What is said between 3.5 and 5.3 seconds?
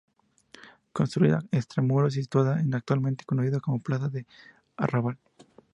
como Plaza del Arrabal.